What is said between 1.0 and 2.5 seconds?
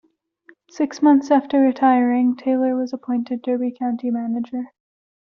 months after retiring,